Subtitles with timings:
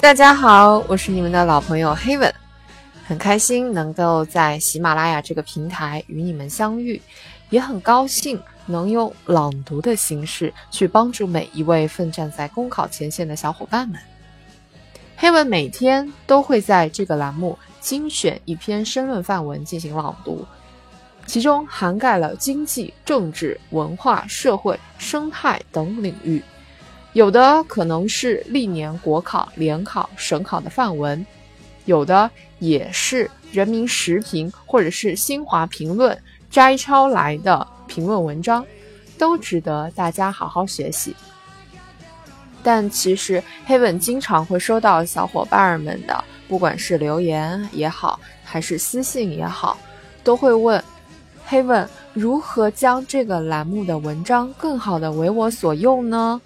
[0.00, 2.34] 大家好，我是你们的老朋友黑文
[3.06, 7.00] 很开心能够在喜马拉雅这个平台与你们相遇，
[7.50, 14.00] 也很高兴能用朗读的形式去帮助每一位奋战在公考前线的小伙伴们。
[15.16, 20.44] 黑文每天都会在这个栏目精选一篇申论范文进行朗读，
[21.26, 26.42] 其中涵盖了经济、政治、文化、社会、生态等领域。
[27.14, 31.24] 有的可能是历年国考、联考、省考的范文，
[31.84, 38.66] 有的也是人民时评或者是新华评论摘抄来的评论文章，
[39.16, 41.14] 都值得大家好好学习。
[42.64, 49.78] 但其实黑文经常会收到小伙伴们的，不管是留言也好，还是私信也好，
[50.24, 50.82] 都会问
[51.46, 56.42] 黑文如何将这个栏目的文章更好的为我所用呢？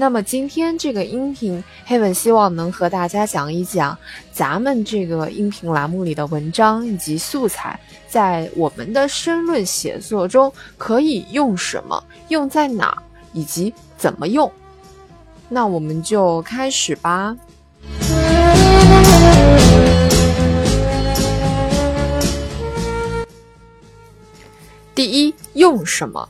[0.00, 3.98] 那么今天这个音频，黑文希望能和大家讲一讲
[4.30, 12.96] 咱们这个音频栏目里的文章以及素材，在我们的申论写作中可以用什么，用在哪，
[13.32, 14.48] 以及怎么用。
[15.48, 17.36] 那我们就开始吧。
[24.94, 26.28] 第一，用什么？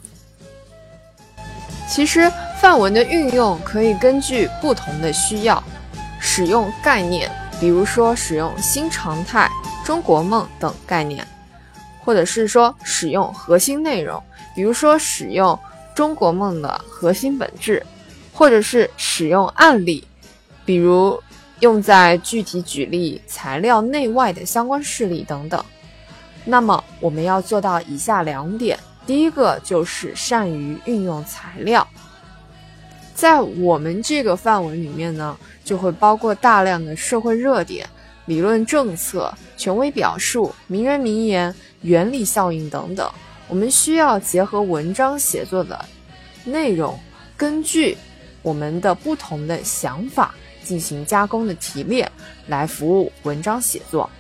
[1.89, 2.31] 其实。
[2.61, 5.63] 范文的运用可以根据不同的需要
[6.19, 7.31] 使用概念，
[7.61, 9.49] 比如说使用新常态、
[9.85, 11.25] 中国梦等概念，
[12.05, 14.21] 或者是说使用核心内容，
[14.57, 15.57] 比如说使用
[15.95, 17.81] 中国梦的核心本质，
[18.33, 20.05] 或者是使用案例，
[20.65, 21.23] 比如
[21.61, 25.65] 用在具体举例材料内外的相关事例等等。
[26.45, 28.77] 那么我们要做到以下两点，
[29.09, 31.89] 第一个就是善于运用材料。
[33.15, 37.89] 在我们这个范围里面呢，就会包括大量的社会热点、
[38.27, 43.11] 理论政策、权威表述、名人名言、原理效应等等。
[43.49, 45.83] 我们需要结合文章写作的
[46.45, 47.01] 内容，
[47.35, 47.97] 根据
[48.43, 52.13] 我们的不同的想法进行加工的提炼，
[52.47, 54.11] 来服务文章写作。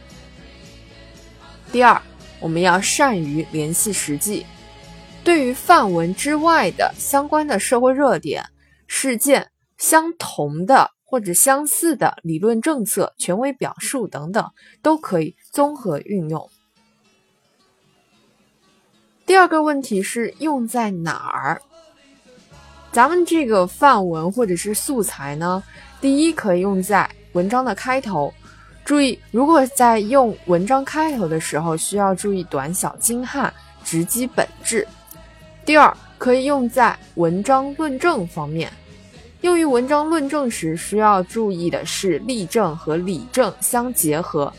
[1.70, 2.00] 第二，
[2.40, 4.46] 我们要善于联系实际，
[5.28, 8.42] 对于范文之外的相关的社会热点。
[8.86, 9.46] 事件
[9.76, 14.50] 相同的或者相似的理论政策、权威表述等等，
[14.80, 16.48] 都可以综合运用。
[19.26, 21.60] 第二个问题是用在哪儿？
[22.90, 25.62] 咱们这个范文或者是素材呢？
[26.00, 28.32] 第一，可以用在文章的开头。
[28.82, 33.52] 注意，如果在用文章开头的时候，需要注意短小精悍、
[33.84, 34.88] 直击本质。
[35.68, 35.94] 第二。
[36.16, 38.72] 可以用在文章论证方面。
[39.42, 44.52] 用于文章论证时，需要注意的是例证和理证相结合，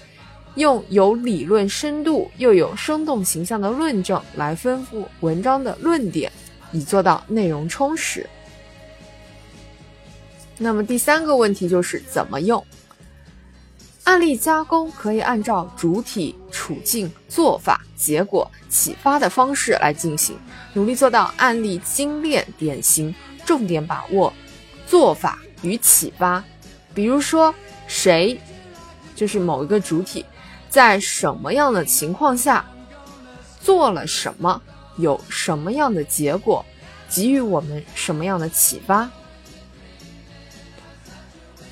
[0.55, 6.31] 用有理论深度又有生动形象的论证来丰富文章的论点，
[6.71, 8.25] 以做到内容充实。
[10.57, 12.65] 那么第三个问题就是怎么用？
[14.09, 20.35] 案例加工可以按照主体、处境、做法、结果、启发的方式来进行，
[20.73, 23.13] 努力做到案例精炼、典型，
[23.45, 24.33] 重点把握
[24.87, 26.43] 做法与启发。
[26.91, 27.53] 比如说，
[27.85, 28.35] 谁
[29.15, 30.25] 就是某一个主体，
[30.71, 32.65] 在什么样的情况下
[33.61, 34.59] 做了什么，
[34.97, 36.65] 有什么样的结果，
[37.07, 39.07] 给予我们什么样的启发。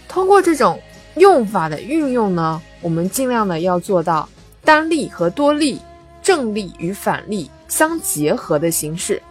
[0.07, 0.79] 通过这种。
[1.19, 4.27] 用法的运用呢，我们尽量的要做到
[4.63, 5.79] 单例和多例、
[6.21, 9.21] 正例与反例相结合的形式。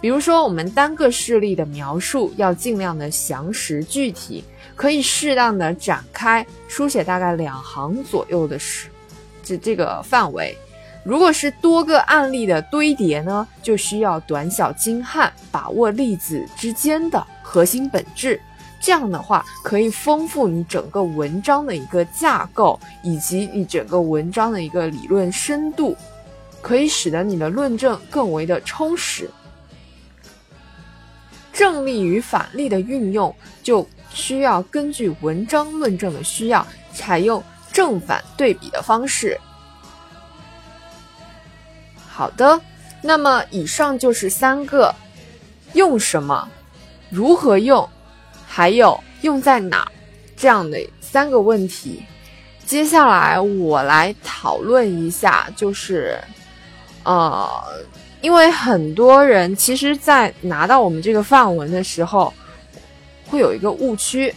[0.00, 4.42] 比如说，我们单个事例的描述要尽量的详实具体，
[4.74, 8.88] 可以适当的展开书写大概两行左右的时，
[9.44, 10.56] 这这个范围。
[11.04, 18.40] 如果是多个案例的堆叠呢，就需要短小精悍，把握例子之间的核心本质。
[18.80, 25.94] 这样的话，可以丰富你整个文章的一个架构，以及你整个文章的一个理论深度，
[26.62, 29.30] 可以使得你的论证更为的充实。
[31.52, 39.38] 正例与反例的运用，就需要根据文章论证的需要，采用正反对比的方式。
[42.08, 42.58] 好的，
[43.02, 44.94] 那么以上就是三个
[45.74, 46.48] 用什么，
[47.10, 47.86] 如何用。
[48.52, 49.86] 还有用在哪？
[50.36, 52.02] 这样的三个问题，
[52.66, 56.18] 接下来我来讨论一下，就是，
[57.04, 57.48] 呃，
[58.20, 62.32] 因为很多人其实，在拿到我们这个范文的时候，
[63.28, 64.34] 会有一个误区，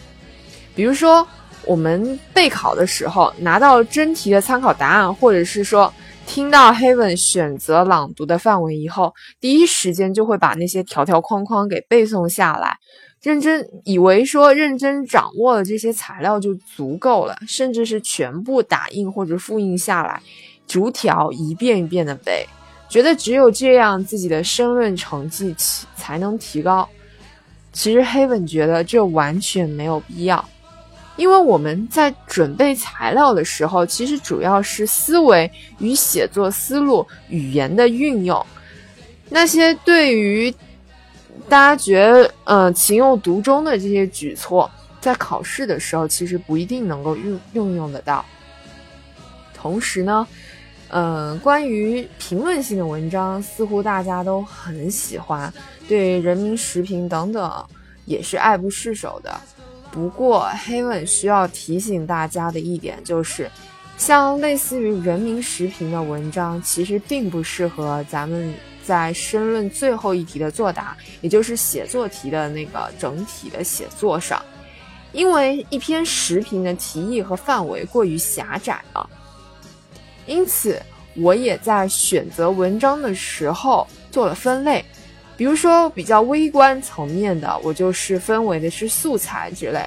[0.75, 1.27] 比如说
[1.65, 5.91] 我们备考的时候拿到真题的参考答案，或者是说
[6.27, 12.77] 听到 Heaven 选择朗读的范文以后，第一时间就会把那些条条框框给背诵下来，
[13.23, 20.21] 认真以为说认真掌握了这些材料就足够了，甚至是全部打印或者复印下来，
[20.67, 22.45] 逐条一遍一遍的背，
[22.89, 25.55] 觉得只有这样自己的申论成绩
[25.95, 26.87] 才能提高。
[27.71, 30.43] 其实黑本觉得这完全没有必要。
[31.15, 38.45] 因为我们在准备材料的时候，其实主要是思维与写作思路、语言的运用。
[39.29, 40.53] 那些对于
[41.49, 44.69] 大家觉得呃情有独钟的这些举措，
[44.99, 48.25] 在考试的时候其实不一定能够运运用得到。
[49.53, 50.27] 同时呢，
[50.89, 55.53] 呃，关于评论性的文章，似乎大家都很喜欢，
[55.87, 57.65] 对人民时评等等
[58.05, 59.33] 也是爱不释手的。
[59.91, 63.49] 不过，黑问需要提醒大家的一点就是，
[63.97, 68.53] 像类似于人民时评的文章，其实并不适合咱们
[68.85, 74.43] 在申论最后一题的作答，也就是写作题的那个整体的写作上，
[75.11, 79.09] 因为一篇时评的题意和范围过于狭窄了。
[80.25, 80.81] 因此，
[81.15, 84.83] 我也在选择文章的时候做了分类。
[85.35, 89.81] 比如说比较微观层面的，我就是分为的是素材之类；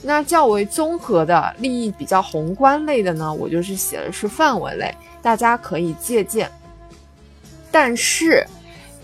[0.00, 6.50] 那较为综合的利益比较宏观类的呢，我就是写的是范围类，大家可以借鉴。
[7.72, 8.46] 但是，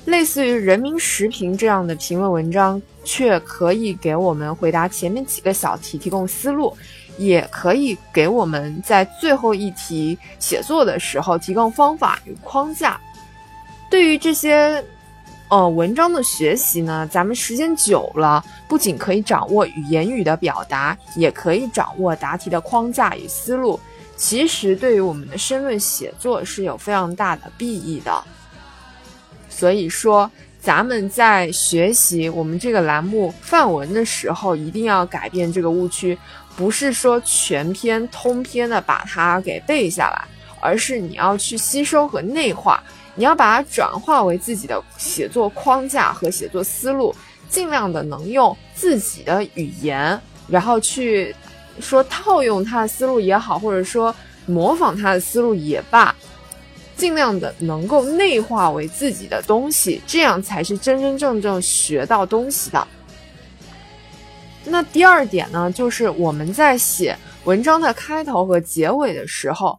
[0.05, 6.76] 类似于人民时评这样的评论文章，却可以给我们回答前面几个小题提供思路，
[7.17, 13.00] 也可以给我们在最后一题写作的时候提供方法与框架。
[13.91, 14.85] 对于这些。
[15.50, 23.81] 呃，文章的学习呢，咱们时间久了，不仅可以掌握语言语的表达，也可以掌握答题的框架与思路。
[24.14, 28.23] 其实对于我们的申论写作是有非常大的裨益的。
[29.59, 36.17] 所以说，咱们在学习我们这个栏目范文的时候，一定要改变这个误区，
[36.57, 40.25] 不是说全篇通篇的把它给背下来，
[40.61, 42.81] 而是你要去吸收和内化。
[43.17, 47.13] 你要把它转化为自己的写作框架和写作思路，
[47.51, 50.17] 尽量的能用自己的语言，
[50.47, 51.35] 然后去
[51.81, 54.15] 说套用他的思路也好，或者说
[54.47, 56.15] 模仿他的思路也罢，
[56.99, 62.87] 尽量的能够内化为自己的东西，这样才是真真正正学到东西的。
[64.65, 69.79] 那第二点呢，就是我们在写文章的开头和结尾的时候。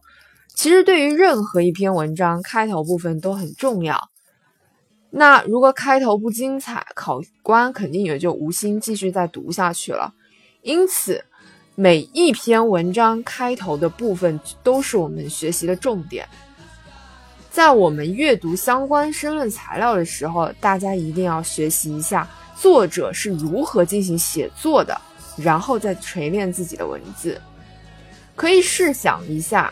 [0.52, 4.10] 其实对于任何一篇文章，开头部分都很重要。
[5.08, 10.12] 那如果开头不精彩，考官肯定也就无心继续再读下去了。
[10.60, 11.24] 因此，
[11.76, 16.28] 每一篇文章开头的部分都是我们学习的重点。
[17.60, 22.26] 在我们阅读相关申论材料的时候，大家一定要学习一下
[22.56, 24.98] 作者是如何进行写作的，
[25.36, 27.38] 然后再锤炼自己的文字。
[28.34, 29.70] 可以试想一下。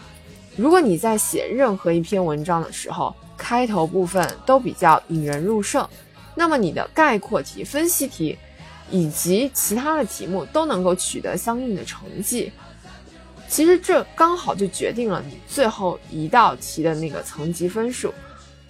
[0.54, 5.88] 如果你在写任何一篇文章的时候，开头部分都比较引人入胜，
[6.34, 8.36] 那么你的概括题、分析题
[8.90, 12.52] 以及其他的题目都能够取得相应的成绩。
[13.48, 18.12] 其实这刚好就决定了你最后一道题的那个层级分数。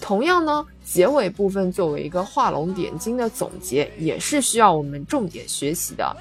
[0.01, 6.17] 同样呢，结尾部分作为一个画龙点睛的总结，也是需要我们重点学习的。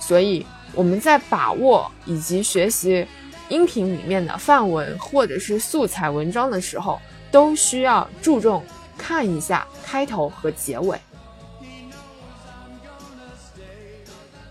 [0.00, 3.06] 所以我们在把握以及学习。
[3.50, 6.98] 音频里面的范文或者是素材文章的时候，
[7.30, 8.64] 都需要注重
[8.96, 10.98] 看一下开头和结尾。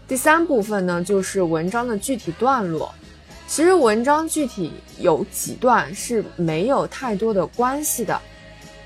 [0.08, 2.94] 第三部分呢，就是文章的具体段落。
[3.48, 8.20] 其实文章具体有几段是没有太多的关系的，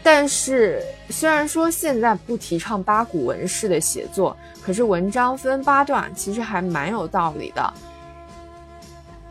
[0.03, 7.73] 但是虽然说现在不提倡八股文式的写作，可是文章分八段其实还蛮有道理的。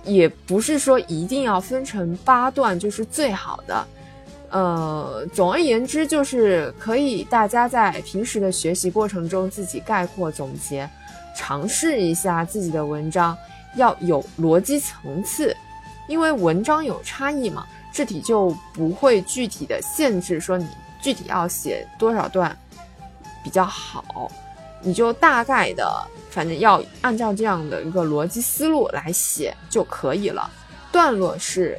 [0.05, 3.87] 也不是说一定要分成八段就是最好的，
[4.51, 10.89] 呃，总而言之就是可以大家在平时的学习过程中自己概括总结，
[11.37, 13.37] 尝试一下自己的文章
[13.77, 15.55] 要有逻辑层次，
[16.09, 20.67] 因为文章有差异嘛，字体就不会具体的限制说你
[21.01, 22.57] 具体要写多少段
[23.45, 24.29] 比较好。
[24.83, 30.49] 你就大概的，反正要按照这样的一个逻辑思路来写就可以了。
[30.93, 31.79] 段落是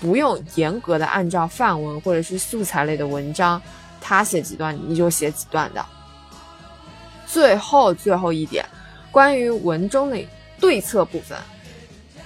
[0.00, 3.60] 不用严格的按照范文或者是素材类的文章，
[4.00, 5.84] 他写几段你就写几段的。
[7.26, 8.64] 最后最后一点，
[9.10, 10.18] 关于文中的
[10.58, 11.36] 对策部分，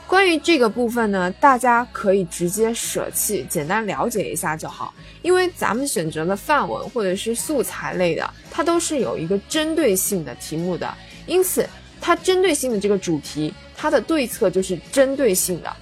[0.07, 4.93] 关于这个部分呢，大家可以直接舍弃，简单了解一下就好。
[5.23, 10.95] 因为咱们选择的范文或者是素材类的，它都是有一个针对性的题目的，
[11.27, 11.67] 因此
[12.01, 15.77] 它针对性的这个主题，它的对策就是针对性的。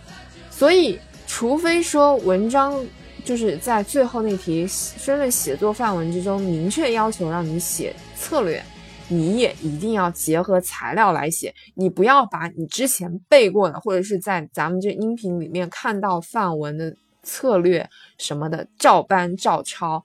[0.51, 2.81] 所以，除非说文章
[3.25, 8.63] 就是在最后那题申论写作范文之中明确要求让你写策略。
[9.13, 20.03] 你也一定要结合材料来写，你不要把你之前背过的，或者是在咱们这音频里面看到范文的策略什么的照搬照抄。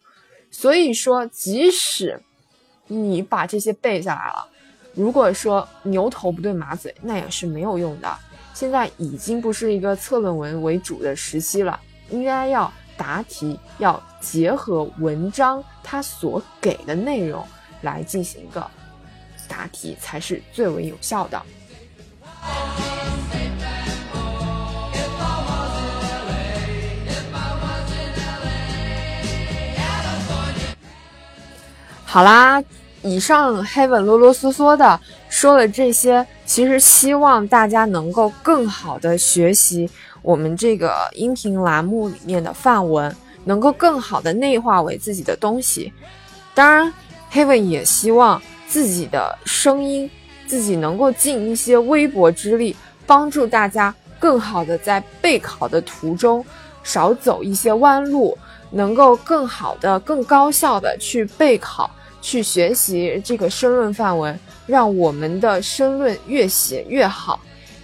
[0.51, 2.21] 所以说，即使
[2.87, 4.45] 你把这些背下来了，
[4.93, 8.13] 如果说牛头不对马嘴，那也是没有用的。
[8.53, 17.45] 现在已经不是一个测论文为主的时期了，应该要答题，要结合文章它所给的内容
[17.83, 18.69] 来进行一个。
[19.47, 21.41] 答题才是最为有效的。
[32.09, 32.63] 好啦，
[33.03, 34.99] 以上 Heaven 啰啰嗦嗦的
[35.29, 39.87] 说了这些，其实希望大家能够更好的学习
[40.23, 45.93] 我们这个音频栏目里面的范文，能够更好的内化为自己的东西。
[46.55, 46.91] 当然
[47.31, 48.41] ，Heaven 也希望。
[48.67, 50.09] 自己的声音，
[50.45, 56.45] 自己能够尽一些微薄之力，帮助大家更好的在备考的途中
[56.83, 58.37] 少走一些弯路，
[58.71, 61.89] 能够更好的、更高效的去备考，
[62.21, 67.39] 去学习这个申论范文，让我们的申论越写越好。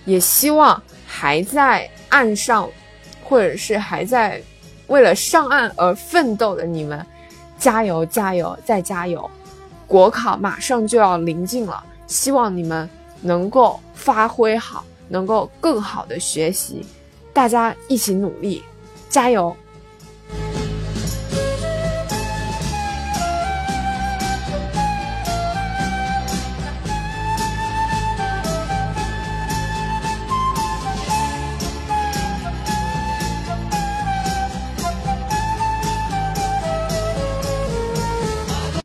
[0.05, 2.69] 也希望还在岸上，
[3.23, 4.41] 或者是还在
[4.87, 7.05] 为了上岸而奋斗的你们，
[7.57, 9.31] 加油、加油、再加油！
[9.87, 12.89] 国考马上就要临近了，希望你们
[13.21, 16.85] 能够发挥好，能够更好的学习，
[17.31, 18.63] 大家一起努力，
[19.09, 19.55] 加油！